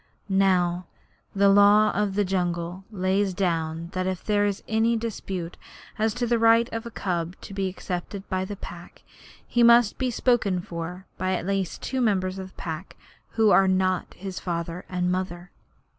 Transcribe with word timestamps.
Now 0.41 0.87
the 1.35 1.47
Law 1.47 1.91
of 1.91 2.15
the 2.15 2.25
Jungle 2.25 2.85
lays 2.89 3.35
down 3.35 3.89
that 3.93 4.07
if 4.07 4.23
there 4.23 4.47
is 4.47 4.63
any 4.67 4.97
dispute 4.97 5.57
as 5.99 6.15
to 6.15 6.25
the 6.25 6.39
right 6.39 6.67
of 6.73 6.87
a 6.87 6.89
cub 6.89 7.35
to 7.41 7.53
be 7.53 7.67
accepted 7.67 8.27
by 8.27 8.43
the 8.43 8.55
Pack, 8.55 9.03
he 9.45 9.61
must 9.61 9.99
be 9.99 10.09
spoken 10.09 10.59
for 10.59 11.05
by 11.19 11.33
at 11.35 11.45
least 11.45 11.83
two 11.83 12.01
members 12.01 12.39
of 12.39 12.47
the 12.47 12.53
Pack 12.55 12.97
who 13.33 13.51
are 13.51 13.67
not 13.67 14.15
his 14.15 14.39
father 14.39 14.85
and 14.89 15.11
mother. 15.11 15.51